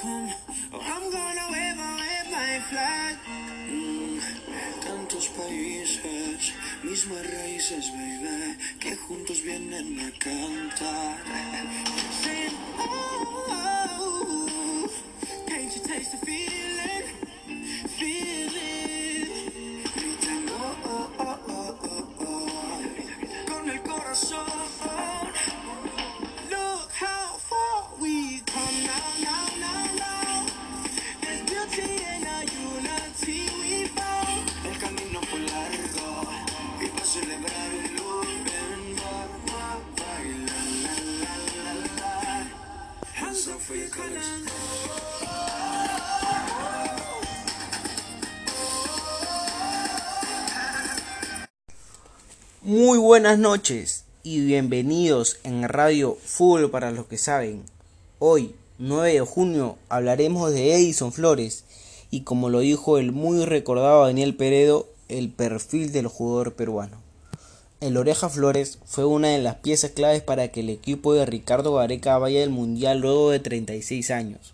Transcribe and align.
Oh, 0.00 0.32
I'm 0.72 1.10
gonna 1.10 1.46
wave, 1.50 1.76
wave 1.76 2.30
my 2.30 2.60
flag. 2.70 3.16
Mm, 3.68 4.20
tantos 4.80 5.26
países, 5.30 6.54
mismas 6.84 7.26
raíces, 7.26 7.90
baby, 7.90 8.56
que 8.78 8.94
juntos 8.94 9.42
vienen 9.42 9.98
a 9.98 10.12
cantar. 10.20 11.18
Saying, 12.22 12.56
oh, 12.78 13.17
Muy 52.62 52.98
buenas 52.98 53.38
noches 53.38 54.04
y 54.22 54.44
bienvenidos 54.44 55.38
en 55.42 55.68
Radio 55.68 56.16
Fútbol 56.24 56.70
para 56.70 56.90
los 56.90 57.06
que 57.06 57.18
saben. 57.18 57.64
Hoy, 58.18 58.54
9 58.78 59.12
de 59.12 59.20
junio, 59.20 59.76
hablaremos 59.88 60.52
de 60.52 60.74
Edison 60.74 61.12
Flores 61.12 61.64
y 62.10 62.20
como 62.22 62.50
lo 62.50 62.60
dijo 62.60 62.98
el 62.98 63.12
muy 63.12 63.44
recordado 63.44 64.04
Daniel 64.04 64.36
Peredo, 64.36 64.86
el 65.08 65.30
perfil 65.30 65.92
del 65.92 66.06
jugador 66.06 66.54
peruano. 66.54 67.07
El 67.80 67.96
Oreja 67.96 68.28
Flores 68.28 68.80
fue 68.84 69.04
una 69.04 69.28
de 69.28 69.38
las 69.38 69.54
piezas 69.54 69.92
claves 69.92 70.20
para 70.20 70.48
que 70.48 70.60
el 70.60 70.68
equipo 70.68 71.14
de 71.14 71.24
Ricardo 71.24 71.74
Gareca 71.74 72.18
vaya 72.18 72.42
al 72.42 72.50
Mundial 72.50 72.98
luego 72.98 73.30
de 73.30 73.38
36 73.38 74.10
años. 74.10 74.52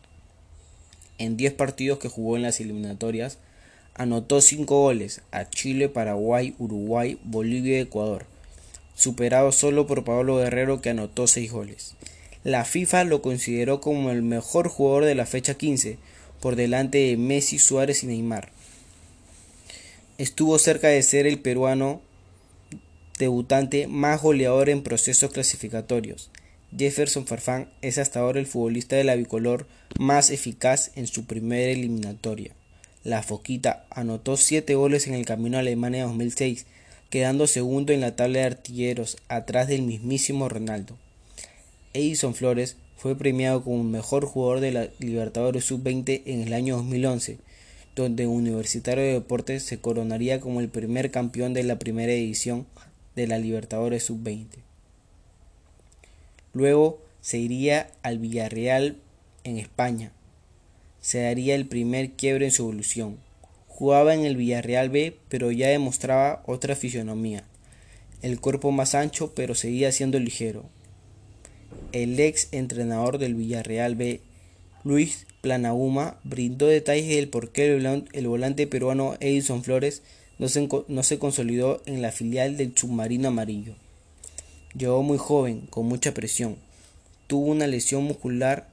En 1.17 1.39
10 1.39 1.55
partidos 1.55 1.99
que 1.99 2.11
jugó 2.11 2.37
en 2.37 2.43
las 2.43 2.61
eliminatorias, 2.61 3.39
anotó 3.95 4.43
5 4.43 4.79
goles 4.79 5.23
a 5.31 5.49
Chile, 5.49 5.89
Paraguay, 5.89 6.55
Uruguay, 6.59 7.19
Bolivia 7.25 7.79
y 7.79 7.81
Ecuador, 7.81 8.27
superado 8.95 9.53
solo 9.53 9.87
por 9.87 10.05
Pablo 10.05 10.37
Guerrero 10.37 10.83
que 10.83 10.91
anotó 10.91 11.27
6 11.27 11.51
goles. 11.51 11.95
La 12.43 12.67
FIFA 12.67 13.05
lo 13.05 13.23
consideró 13.23 13.81
como 13.81 14.11
el 14.11 14.21
mejor 14.21 14.69
jugador 14.69 15.07
de 15.07 15.15
la 15.15 15.25
fecha 15.25 15.55
15, 15.55 15.97
por 16.41 16.57
delante 16.57 16.99
de 16.99 17.17
Messi, 17.17 17.59
Suárez 17.59 18.05
y 18.05 18.07
Neymar. 18.07 18.51
Estuvo 20.19 20.59
cerca 20.59 20.89
de 20.89 21.03
ser 21.03 21.27
el 21.27 21.39
peruano 21.39 22.03
debutante 23.19 23.87
más 23.87 24.23
goleador 24.23 24.69
en 24.69 24.83
procesos 24.83 25.31
clasificatorios. 25.31 26.31
Jefferson 26.77 27.27
Farfán 27.27 27.69
es 27.83 27.99
hasta 27.99 28.21
ahora 28.21 28.41
el 28.41 28.47
futbolista 28.47 28.97
de 28.97 29.05
la 29.05 29.15
bicolor 29.15 29.67
más 29.99 30.31
eficaz 30.31 30.91
en 30.97 31.07
su 31.07 31.25
primera 31.25 31.71
eliminatoria. 31.71 32.53
La 33.05 33.23
Foquita 33.23 33.85
anotó 33.91 34.37
7 34.37 34.75
goles 34.75 35.07
en 35.07 35.15
el 35.15 35.25
camino 35.25 35.57
a 35.57 35.61
Alemania 35.61 36.05
2006, 36.05 36.67
quedando 37.11 37.47
segundo 37.47 37.93
en 37.93 38.01
la 38.01 38.17
tabla 38.17 38.41
de 38.41 38.47
artilleros, 38.47 39.19
atrás 39.29 39.69
del 39.69 39.83
mismísimo 39.83 40.49
Ronaldo. 40.49 40.97
Edison 41.93 42.35
Flores 42.35 42.77
fue 42.97 43.15
premiado 43.15 43.63
como 43.63 43.85
mejor 43.85 44.25
jugador 44.25 44.61
de 44.61 44.73
la 44.73 44.89
Libertadores 44.99 45.67
Sub-20 45.67 46.23
en 46.25 46.41
el 46.41 46.55
año 46.55 46.77
2011, 46.77 47.39
donde 47.95 48.27
Universitario 48.27 49.05
de 49.05 49.13
Deportes 49.13 49.63
se 49.63 49.79
coronaría 49.79 50.41
como 50.41 50.61
el 50.61 50.69
primer 50.69 51.13
campeón 51.13 51.53
de 51.55 51.63
la 51.63 51.79
primera 51.79 52.13
edición 52.13 52.67
de 53.17 53.27
la 53.27 53.39
Libertadores 53.39 54.05
Sub-20. 54.05 54.47
Luego 56.53 57.01
se 57.21 57.39
iría 57.39 57.91
al 58.03 58.19
Villarreal 58.19 58.97
en 59.45 59.59
España, 59.59 60.13
se 61.05 61.21
daría 61.21 61.55
el 61.55 61.67
primer 61.67 62.13
quiebre 62.13 62.47
en 62.47 62.51
su 62.51 62.63
evolución. 62.63 63.19
Jugaba 63.69 64.15
en 64.15 64.25
el 64.25 64.37
Villarreal 64.37 64.89
B, 64.89 65.19
pero 65.29 65.51
ya 65.51 65.69
demostraba 65.69 66.43
otra 66.47 66.77
fisionomía. 66.77 67.45
El 68.23 68.41
cuerpo 68.41 68.73
más 68.73 68.95
ancho, 68.95 69.35
pero 69.35 69.55
seguía 69.55 69.93
siendo 69.93 70.19
ligero. 70.19 70.65
El 71.93 72.19
ex 72.19 72.49
entrenador 72.53 73.19
del 73.19 73.35
Villarreal 73.35 73.97
B, 73.97 74.23
Luis 74.83 75.27
Planaguma, 75.43 76.19
brindó 76.25 76.69
detalles 76.69 77.09
del 77.09 77.29
por 77.29 77.51
qué 77.51 77.75
el 77.75 78.27
volante 78.27 78.67
peruano 78.67 79.17
Edison 79.21 79.63
Flores 79.63 80.03
no 80.39 80.49
se, 80.49 80.69
no 80.89 81.03
se 81.03 81.19
consolidó 81.19 81.83
en 81.87 82.03
la 82.03 82.13
filial 82.13 82.57
del 82.57 82.77
submarino 82.77 83.29
amarillo. 83.29 83.75
Llegó 84.77 85.03
muy 85.03 85.19
joven, 85.19 85.67
con 85.71 85.87
mucha 85.87 86.15
presión. 86.15 86.57
Tuvo 87.27 87.47
una 87.47 87.67
lesión 87.67 88.05
muscular 88.05 88.69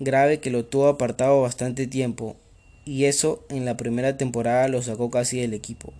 grave 0.00 0.40
que 0.40 0.50
lo 0.50 0.64
tuvo 0.64 0.88
apartado 0.88 1.42
bastante 1.42 1.86
tiempo, 1.86 2.36
y 2.84 3.04
eso 3.04 3.44
en 3.50 3.64
la 3.64 3.76
primera 3.76 4.16
temporada 4.16 4.66
lo 4.68 4.82
sacó 4.82 5.10
casi 5.10 5.38
del 5.40 5.54
equipo. 5.54 5.92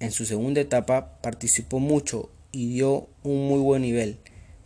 En 0.00 0.10
su 0.10 0.24
segunda 0.24 0.60
etapa 0.60 1.18
participó 1.20 1.78
mucho 1.78 2.30
y 2.50 2.72
dio 2.72 3.08
un 3.22 3.46
muy 3.46 3.60
buen 3.60 3.82
nivel, 3.82 4.18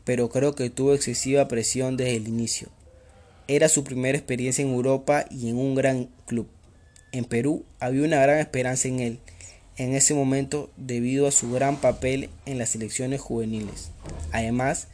pero 0.04 0.30
creo 0.30 0.54
que 0.54 0.70
tuvo 0.70 0.94
excesiva 0.94 1.48
presión 1.48 1.96
desde 1.96 2.16
el 2.16 2.28
inicio. 2.28 2.69
Era 3.46 3.69
su 3.69 3.82
primera 3.84 4.16
experiencia 4.16 4.62
en 4.62 4.72
Europa 4.72 5.25
y 5.30 5.48
en 5.48 5.56
un 5.56 5.75
gran 5.75 6.08
club. 6.26 6.48
En 7.12 7.24
Perú 7.24 7.64
había 7.80 8.04
una 8.04 8.20
gran 8.20 8.38
esperanza 8.38 8.88
en 8.88 9.00
él 9.00 9.19
en 9.78 9.94
ese 9.94 10.12
momento 10.12 10.70
debido 10.76 11.28
a 11.28 11.32
su 11.32 11.52
gran 11.52 11.80
papel 11.80 12.30
en 12.46 12.58
las 12.58 12.70
selecciones 12.70 13.20
juveniles. 13.20 13.91
Además, 14.32 14.88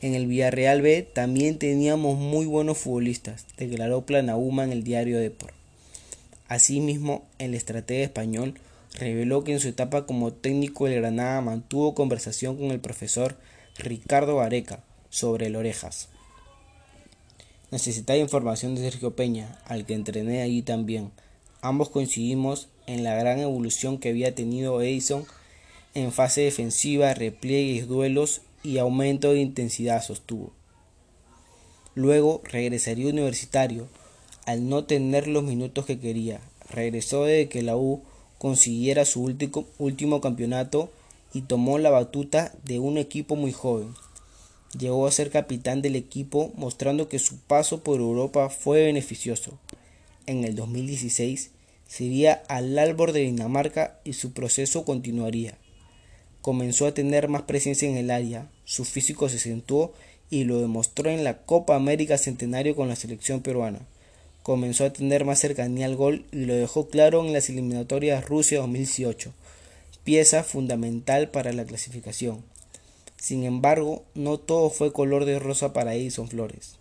en 0.00 0.14
el 0.14 0.26
Villarreal 0.26 0.80
B 0.80 1.02
también 1.02 1.58
teníamos 1.58 2.18
muy 2.18 2.46
buenos 2.46 2.78
futbolistas, 2.78 3.46
declaró 3.58 4.06
Planauma 4.06 4.64
en 4.64 4.72
el 4.72 4.84
diario 4.84 5.18
Depor. 5.18 5.52
Asimismo, 6.48 7.24
el 7.38 7.54
estratega 7.54 8.02
español 8.02 8.54
reveló 8.98 9.44
que 9.44 9.52
en 9.52 9.60
su 9.60 9.68
etapa 9.68 10.06
como 10.06 10.32
técnico 10.32 10.86
del 10.86 11.00
Granada 11.00 11.40
mantuvo 11.42 11.94
conversación 11.94 12.56
con 12.56 12.70
el 12.70 12.80
profesor 12.80 13.36
Ricardo 13.78 14.36
Gareca 14.38 14.82
sobre 15.10 15.46
el 15.46 15.56
Orejas. 15.56 16.08
Necesitaba 17.70 18.18
información 18.18 18.74
de 18.74 18.82
Sergio 18.82 19.14
Peña, 19.14 19.58
al 19.66 19.86
que 19.86 19.94
entrené 19.94 20.42
allí 20.42 20.62
también. 20.62 21.10
Ambos 21.64 21.90
coincidimos 21.90 22.70
en 22.88 23.04
la 23.04 23.14
gran 23.14 23.38
evolución 23.38 23.98
que 23.98 24.08
había 24.08 24.34
tenido 24.34 24.82
Edison 24.82 25.24
en 25.94 26.10
fase 26.10 26.40
defensiva, 26.40 27.14
repliegues, 27.14 27.86
duelos 27.86 28.40
y 28.64 28.78
aumento 28.78 29.30
de 29.30 29.42
intensidad 29.42 30.02
sostuvo. 30.02 30.50
Luego 31.94 32.42
regresaría 32.42 33.12
universitario 33.12 33.86
al 34.44 34.68
no 34.68 34.86
tener 34.86 35.28
los 35.28 35.44
minutos 35.44 35.86
que 35.86 36.00
quería. 36.00 36.40
Regresó 36.68 37.26
desde 37.26 37.48
que 37.48 37.62
la 37.62 37.76
U 37.76 38.02
consiguiera 38.38 39.04
su 39.04 39.22
último, 39.22 39.64
último 39.78 40.20
campeonato 40.20 40.90
y 41.32 41.42
tomó 41.42 41.78
la 41.78 41.90
batuta 41.90 42.52
de 42.64 42.80
un 42.80 42.98
equipo 42.98 43.36
muy 43.36 43.52
joven. 43.52 43.94
Llegó 44.76 45.06
a 45.06 45.12
ser 45.12 45.30
capitán 45.30 45.80
del 45.80 45.94
equipo 45.94 46.50
mostrando 46.56 47.08
que 47.08 47.20
su 47.20 47.38
paso 47.38 47.84
por 47.84 48.00
Europa 48.00 48.48
fue 48.48 48.82
beneficioso. 48.86 49.60
En 50.26 50.44
el 50.44 50.54
2016 50.54 51.50
sería 51.88 52.42
al 52.48 52.78
Albor 52.78 53.12
de 53.12 53.20
Dinamarca 53.20 53.98
y 54.04 54.12
su 54.12 54.32
proceso 54.32 54.84
continuaría. 54.84 55.58
Comenzó 56.40 56.86
a 56.86 56.94
tener 56.94 57.28
más 57.28 57.42
presencia 57.42 57.88
en 57.88 57.96
el 57.96 58.10
área, 58.10 58.50
su 58.64 58.84
físico 58.84 59.28
se 59.28 59.36
acentuó 59.36 59.92
y 60.30 60.44
lo 60.44 60.60
demostró 60.60 61.10
en 61.10 61.24
la 61.24 61.38
Copa 61.38 61.76
América 61.76 62.18
Centenario 62.18 62.74
con 62.74 62.88
la 62.88 62.96
selección 62.96 63.42
peruana. 63.42 63.80
Comenzó 64.42 64.84
a 64.84 64.92
tener 64.92 65.24
más 65.24 65.40
cercanía 65.40 65.86
al 65.86 65.94
gol 65.94 66.24
y 66.32 66.46
lo 66.46 66.54
dejó 66.54 66.88
claro 66.88 67.24
en 67.24 67.32
las 67.32 67.48
eliminatorias 67.48 68.24
Rusia 68.24 68.58
2018, 68.60 69.32
pieza 70.04 70.42
fundamental 70.42 71.30
para 71.30 71.52
la 71.52 71.64
clasificación. 71.64 72.42
Sin 73.18 73.44
embargo, 73.44 74.02
no 74.14 74.38
todo 74.38 74.70
fue 74.70 74.92
color 74.92 75.26
de 75.26 75.38
rosa 75.38 75.72
para 75.72 75.94
Edison 75.94 76.28
Flores. 76.28 76.76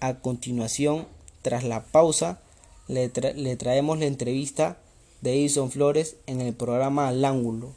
A 0.00 0.14
continuación, 0.14 1.06
tras 1.42 1.64
la 1.64 1.84
pausa, 1.84 2.40
le, 2.88 3.08
tra 3.08 3.32
le 3.32 3.56
traemos 3.56 3.98
la 3.98 4.06
entrevista 4.06 4.78
de 5.20 5.34
Edison 5.34 5.70
Flores 5.70 6.16
en 6.26 6.40
el 6.40 6.54
programa 6.54 7.08
Al 7.08 7.24
Ángulo. 7.24 7.72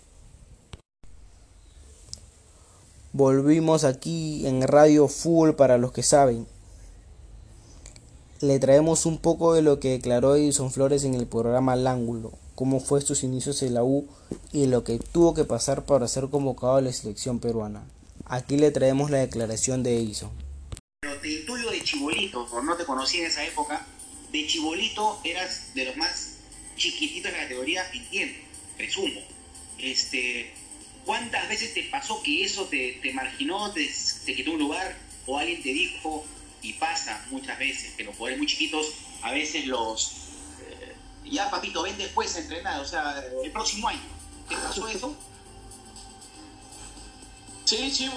Volvimos 3.11 3.83
aquí 3.83 4.47
en 4.47 4.63
Radio 4.63 5.07
Fútbol 5.07 5.55
para 5.55 5.77
los 5.77 5.91
que 5.91 6.01
saben. 6.01 6.47
Le 8.41 8.59
traemos 8.59 9.05
un 9.05 9.19
poco 9.19 9.53
de 9.53 9.61
lo 9.61 9.79
que 9.79 9.91
declaró 9.91 10.35
Edison 10.35 10.71
Flores 10.71 11.03
en 11.03 11.13
el 11.13 11.27
programa 11.27 11.73
Al 11.73 11.85
Ángulo, 11.85 12.31
cómo 12.55 12.79
fue 12.79 13.01
sus 13.01 13.23
inicios 13.23 13.61
en 13.61 13.75
la 13.75 13.83
U 13.83 14.07
y 14.51 14.65
lo 14.65 14.83
que 14.83 14.97
tuvo 14.99 15.33
que 15.33 15.45
pasar 15.45 15.85
para 15.85 16.07
ser 16.07 16.29
convocado 16.29 16.75
a 16.75 16.81
la 16.81 16.91
selección 16.91 17.39
peruana. 17.39 17.83
Aquí 18.25 18.57
le 18.57 18.71
traemos 18.71 19.11
la 19.11 19.19
declaración 19.19 19.83
de 19.83 19.97
Edison. 19.97 20.31
Te 21.23 21.31
intuyo 21.31 21.71
de 21.71 21.81
chibolito, 21.81 22.41
o 22.51 22.61
no 22.61 22.75
te 22.75 22.83
conocí 22.83 23.19
en 23.19 23.27
esa 23.27 23.45
época, 23.45 23.87
de 24.29 24.45
chibolito 24.45 25.21
eras 25.23 25.73
de 25.73 25.85
los 25.85 25.95
más 25.95 26.33
chiquititos 26.75 27.31
de 27.31 27.37
la 27.37 27.43
categoría, 27.43 27.89
entiendo, 27.93 28.37
presumo. 28.75 29.21
Este, 29.77 30.53
¿Cuántas 31.05 31.47
veces 31.47 31.73
te 31.73 31.83
pasó 31.83 32.21
que 32.21 32.43
eso 32.43 32.65
te, 32.65 32.99
marginó, 33.13 33.71
te, 33.71 33.89
te, 34.25 34.35
quitó 34.35 34.51
un 34.51 34.59
lugar, 34.59 34.97
o 35.25 35.39
alguien 35.39 35.63
te 35.63 35.69
dijo, 35.69 36.25
y 36.61 36.73
pasa 36.73 37.25
muchas 37.31 37.57
veces, 37.57 37.93
que 37.93 38.03
los 38.03 38.17
jugadores 38.17 38.39
muy 38.39 38.47
chiquitos, 38.47 38.85
a 39.21 39.31
veces 39.31 39.65
los... 39.65 40.11
Eh, 40.67 40.93
ya 41.23 41.49
papito, 41.49 41.83
ven 41.83 41.97
después 41.97 42.35
a 42.35 42.39
entrenar, 42.39 42.81
o 42.81 42.85
sea, 42.85 43.23
el 43.41 43.51
próximo 43.51 43.87
año. 43.87 44.01
¿Te 44.49 44.55
pasó 44.55 44.89
eso? 44.89 45.15
Sí, 47.65 47.89
sí, 47.89 48.11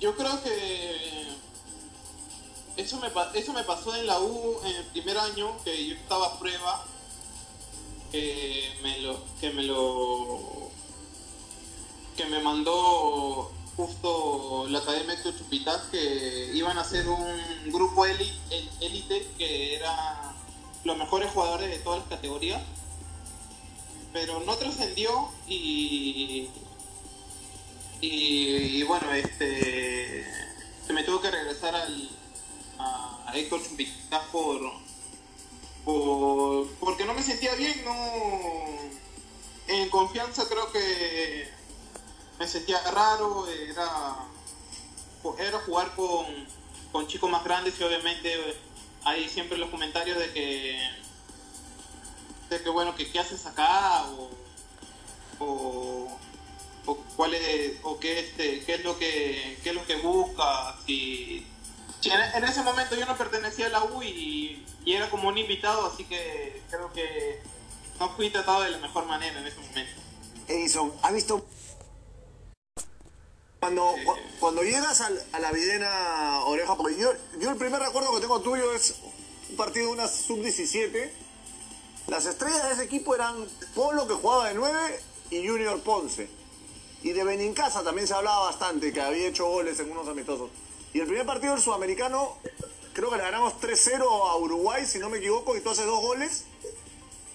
yo 0.00 0.14
creo 0.14 0.42
que 0.44 1.21
eso 2.76 2.98
me, 2.98 3.08
eso 3.38 3.52
me 3.52 3.64
pasó 3.64 3.94
en 3.94 4.06
la 4.06 4.20
U 4.20 4.60
en 4.64 4.76
el 4.76 4.84
primer 4.86 5.18
año, 5.18 5.52
que 5.64 5.86
yo 5.88 5.94
estaba 5.94 6.26
a 6.26 6.38
prueba, 6.38 6.84
que 8.10 8.72
me 8.82 9.00
lo, 9.00 9.18
que 9.40 9.50
me 9.50 9.62
lo, 9.62 10.70
que 12.16 12.26
me 12.26 12.40
mandó 12.40 13.50
justo 13.76 14.66
la 14.68 14.78
Academia 14.80 15.16
de 15.16 15.36
Chupitas, 15.36 15.82
que 15.90 16.50
iban 16.54 16.76
a 16.78 16.82
hacer 16.82 17.08
un 17.08 17.72
grupo 17.72 18.04
élite 18.04 19.26
que 19.38 19.76
era 19.76 20.34
los 20.84 20.96
mejores 20.96 21.30
jugadores 21.32 21.70
de 21.70 21.78
todas 21.78 22.00
las 22.00 22.08
categorías, 22.08 22.62
pero 24.12 24.40
no 24.40 24.56
trascendió 24.56 25.30
y 25.48 26.50
y, 28.04 28.82
bueno, 28.82 29.12
este 29.12 30.26
se 30.84 30.92
me 30.92 31.04
tuvo 31.04 31.20
que 31.20 31.30
regresar 31.30 31.76
al, 31.76 32.10
a, 33.26 33.32
Héctor 33.34 33.60
por, 34.30 34.60
por, 35.84 36.68
porque 36.80 37.04
no 37.04 37.14
me 37.14 37.22
sentía 37.22 37.54
bien, 37.54 37.84
no 37.84 37.94
en 39.68 39.88
confianza 39.88 40.46
creo 40.48 40.70
que 40.70 41.48
me 42.38 42.46
sentía 42.46 42.78
raro, 42.90 43.46
era, 43.48 44.16
era 45.38 45.58
jugar 45.60 45.94
con, 45.94 46.26
con 46.90 47.06
chicos 47.06 47.30
más 47.30 47.44
grandes 47.44 47.78
y 47.80 47.84
obviamente 47.84 48.58
hay 49.04 49.28
siempre 49.28 49.58
los 49.58 49.70
comentarios 49.70 50.18
de 50.18 50.32
que 50.32 50.78
de 52.50 52.62
que 52.62 52.70
bueno 52.70 52.94
que 52.94 53.10
qué 53.10 53.18
haces 53.18 53.46
acá 53.46 54.04
o 55.38 56.18
o 56.86 56.96
cuál 57.16 57.34
es 57.34 57.78
o 57.82 57.98
qué 57.98 58.20
este 58.20 58.64
qué 58.64 58.74
es 58.74 58.84
lo 58.84 58.98
que 58.98 59.58
qué 59.62 59.70
es 59.70 59.74
lo 59.74 59.86
que 59.86 59.96
busca 59.96 60.76
si, 60.86 61.46
en, 62.04 62.44
ese 62.44 62.62
momento 62.62 62.96
yo 62.96 63.06
no 63.06 63.16
pertenecía 63.16 63.66
a 63.66 63.70
la 63.70 63.84
U 63.84 64.02
y, 64.02 64.66
era 64.84 65.08
como 65.08 65.28
un 65.28 65.38
invitado 65.38 65.86
así 65.86 66.04
que 66.04 66.62
creo 66.68 66.92
que 66.92 67.40
no 68.00 68.10
fui 68.10 68.30
tratado 68.30 68.62
de 68.62 68.70
la 68.70 68.78
mejor 68.78 69.06
manera 69.06 69.38
en 69.38 69.46
ese 69.46 69.60
momento 69.60 70.00
Edison 70.48 70.92
ha 71.02 71.12
visto 71.12 71.46
cuando, 73.62 73.94
cuando 74.40 74.64
llegas 74.64 75.00
a 75.00 75.38
la 75.38 75.52
Videna 75.52 76.40
Oreja, 76.46 76.76
porque 76.76 76.96
yo, 76.96 77.12
yo 77.38 77.50
el 77.50 77.56
primer 77.56 77.80
recuerdo 77.80 78.12
que 78.12 78.20
tengo 78.20 78.40
tuyo 78.40 78.72
es 78.74 78.96
un 79.50 79.56
partido 79.56 79.86
de 79.86 79.92
una 79.92 80.08
sub-17. 80.08 81.12
Las 82.08 82.26
estrellas 82.26 82.64
de 82.64 82.72
ese 82.72 82.82
equipo 82.82 83.14
eran 83.14 83.36
Polo, 83.76 84.08
que 84.08 84.14
jugaba 84.14 84.48
de 84.48 84.54
9, 84.54 85.00
y 85.30 85.46
Junior 85.46 85.80
Ponce. 85.80 86.28
Y 87.04 87.12
de 87.12 87.22
Benincasa 87.22 87.84
también 87.84 88.08
se 88.08 88.14
hablaba 88.14 88.46
bastante, 88.46 88.92
que 88.92 89.00
había 89.00 89.28
hecho 89.28 89.46
goles 89.46 89.78
en 89.78 89.92
unos 89.92 90.08
amistosos. 90.08 90.50
Y 90.92 91.00
el 91.00 91.06
primer 91.06 91.24
partido 91.24 91.54
del 91.54 91.62
sudamericano, 91.62 92.36
creo 92.92 93.10
que 93.10 93.16
le 93.16 93.22
ganamos 93.22 93.54
3-0 93.54 94.02
a 94.02 94.36
Uruguay, 94.36 94.84
si 94.86 94.98
no 94.98 95.08
me 95.08 95.18
equivoco, 95.18 95.56
y 95.56 95.60
tú 95.60 95.70
haces 95.70 95.86
dos 95.86 96.00
goles. 96.00 96.44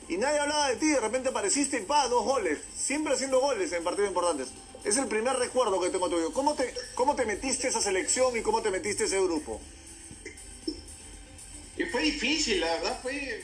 Y 0.08 0.18
nadie 0.18 0.40
hablaba 0.40 0.70
de 0.70 0.76
ti, 0.78 0.88
de 0.88 1.00
repente 1.00 1.30
apareciste 1.30 1.80
y 1.80 1.82
pa, 1.82 2.08
dos 2.08 2.24
goles. 2.24 2.60
Siempre 2.76 3.14
haciendo 3.14 3.40
goles 3.40 3.72
en 3.74 3.84
partidos 3.84 4.10
importantes. 4.10 4.50
Es 4.84 4.96
el 4.98 5.08
primer 5.08 5.36
recuerdo 5.38 5.82
que 5.82 5.90
tengo 5.90 6.08
tuyo. 6.10 6.32
¿Cómo 6.32 6.54
te, 6.54 6.74
cómo 6.96 7.16
te 7.16 7.26
metiste 7.26 7.68
esa 7.68 7.82
selección 7.82 8.38
y 8.38 8.42
cómo 8.42 8.62
te 8.62 8.70
metiste 8.70 9.06
ese 9.06 9.20
grupo? 9.22 9.60
Y 11.78 11.84
fue 11.86 12.04
difícil, 12.04 12.62
la 12.62 12.74
verdad, 12.76 13.00
fue, 13.02 13.44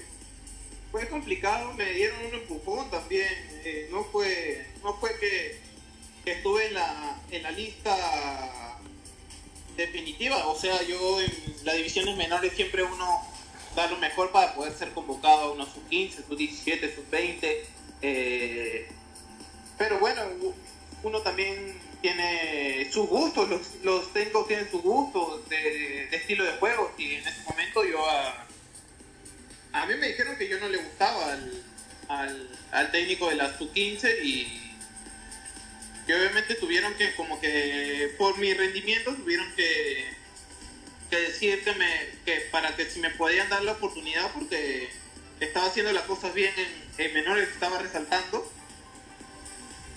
fue 0.91 1.09
complicado. 1.09 1.73
Me 1.73 1.91
dieron 1.91 2.25
un 2.27 2.33
empujón 2.35 2.89
también. 2.89 3.27
Eh, 3.65 3.89
no, 3.91 4.05
fue, 4.05 4.65
no 4.83 4.93
fue 4.99 5.17
que 5.19 5.59
estuve 6.25 6.67
en 6.67 6.75
la, 6.75 7.21
en 7.31 7.43
la 7.43 7.51
lista 7.51 8.62
definitiva. 9.75 10.47
O 10.47 10.59
sea, 10.59 10.81
yo 10.83 11.21
en 11.21 11.31
las 11.63 11.75
divisiones 11.75 12.15
menores 12.17 12.53
siempre 12.53 12.83
uno 12.83 13.21
da 13.75 13.89
lo 13.89 13.97
mejor 13.97 14.31
para 14.31 14.53
poder 14.53 14.73
ser 14.73 14.91
convocado 14.91 15.41
a 15.41 15.51
unos 15.51 15.69
sub-15, 15.69 16.27
sub-17, 16.27 16.95
sub-20. 16.95 18.87
pero 19.77 19.99
bueno, 19.99 20.21
uno 21.03 21.21
también 21.21 21.79
tiene 22.01 22.89
sus 22.91 23.07
gustos, 23.07 23.49
los, 23.83 24.13
técnicos 24.13 24.47
tienen 24.47 24.69
sus 24.69 24.81
gustos 24.81 25.47
de, 25.49 26.03
estilo 26.11 26.43
de 26.43 26.51
juego 26.53 26.91
y 26.97 27.15
en 27.15 27.27
ese 27.27 27.41
momento 27.43 27.83
yo 27.85 28.05
a, 28.05 28.45
a 29.71 29.85
mí 29.85 29.93
me 29.95 30.09
dijeron 30.09 30.35
que 30.37 30.49
yo 30.49 30.59
no 30.59 30.67
le 30.67 30.77
gustaba 30.77 31.31
al, 31.31 31.63
al, 32.09 32.59
al 32.71 32.91
técnico 32.91 33.29
de 33.29 33.35
la 33.35 33.57
sub-15 33.57 34.23
y 34.23 34.62
que 36.05 36.15
obviamente 36.15 36.55
tuvieron 36.55 36.93
que, 36.95 37.15
como 37.15 37.39
que 37.39 38.13
por 38.17 38.37
mi 38.37 38.53
rendimiento, 38.53 39.13
tuvieron 39.15 39.47
que, 39.55 40.05
que 41.09 41.15
decir 41.17 41.63
que, 41.63 41.73
me, 41.73 41.87
que 42.25 42.41
para 42.51 42.75
que 42.75 42.89
si 42.89 42.99
me 42.99 43.09
podían 43.11 43.49
dar 43.49 43.63
la 43.63 43.73
oportunidad, 43.73 44.31
porque 44.33 44.89
estaba 45.39 45.67
haciendo 45.67 45.91
las 45.91 46.03
cosas 46.03 46.33
bien 46.33 46.53
en, 46.57 47.05
en 47.05 47.13
menores, 47.13 47.49
estaba 47.49 47.79
resaltando. 47.79 48.49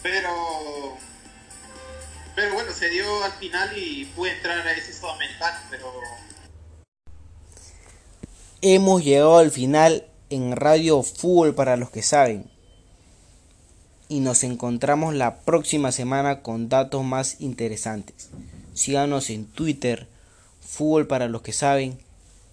Pero, 0.03 0.99
pero 2.37 2.55
bueno, 2.55 2.73
se 2.73 2.89
dio 2.91 3.25
al 3.25 3.33
final 3.33 3.77
y 3.77 4.05
pude 4.05 4.33
entrar 4.33 4.67
a 4.67 4.73
ese 4.73 4.93
sudamericano, 4.93 5.59
pero... 5.71 5.93
Hemos 8.63 9.05
llegado 9.05 9.39
al 9.39 9.51
final 9.51 10.07
en 10.31 10.55
Radio 10.55 11.03
Fútbol 11.03 11.55
para 11.55 11.77
los 11.77 11.91
que 11.91 12.03
saben 12.03 12.56
y 14.09 14.21
nos 14.21 14.45
encontramos 14.45 15.15
la 15.15 15.41
próxima 15.41 15.93
semana 15.93 16.43
con 16.43 16.69
datos 16.69 17.05
más 17.05 17.41
interesantes. 17.41 18.31
Síganos 18.75 19.31
en 19.31 19.47
Twitter, 19.47 20.09
Fútbol 20.61 21.07
para 21.07 21.29
los 21.29 21.43
que 21.43 21.53
saben, 21.53 21.99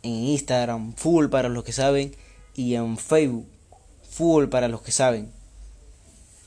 en 0.02 0.12
Instagram, 0.12 0.94
Fútbol 0.96 1.30
para 1.30 1.50
los 1.50 1.64
que 1.64 1.74
saben 1.74 2.16
y 2.56 2.76
en 2.76 2.98
Facebook, 2.98 3.48
Fútbol 4.10 4.50
para 4.50 4.68
los 4.68 4.82
que 4.82 4.92
saben. 4.92 5.32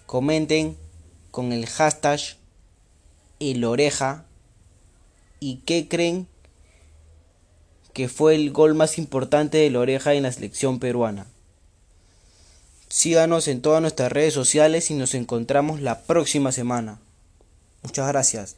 Comenten 0.06 0.76
con 1.30 1.52
el 1.52 1.66
hashtag 1.66 2.20
el 3.38 3.64
oreja 3.64 4.24
y 5.40 5.56
qué 5.66 5.88
creen 5.88 6.26
que 7.92 8.08
fue 8.08 8.34
el 8.34 8.50
gol 8.52 8.74
más 8.74 8.98
importante 8.98 9.58
de 9.58 9.70
la 9.70 9.80
oreja 9.80 10.14
en 10.14 10.24
la 10.24 10.32
selección 10.32 10.78
peruana. 10.78 11.26
Síganos 12.88 13.48
en 13.48 13.62
todas 13.62 13.80
nuestras 13.80 14.12
redes 14.12 14.34
sociales 14.34 14.90
y 14.90 14.94
nos 14.94 15.14
encontramos 15.14 15.80
la 15.80 16.02
próxima 16.02 16.52
semana. 16.52 17.00
Muchas 17.82 18.06
gracias. 18.08 18.56